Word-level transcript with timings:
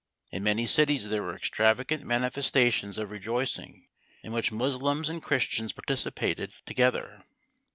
In 0.31 0.41
many 0.41 0.65
cities 0.65 1.09
there 1.09 1.21
were 1.21 1.35
extravagant 1.35 2.03
manifestations 2.03 2.97
of 2.97 3.11
rejoicing, 3.11 3.87
in 4.23 4.31
which 4.31 4.51
Moslems 4.51 5.09
and 5.09 5.21
Christians 5.21 5.73
participated 5.73 6.55
together. 6.65 7.23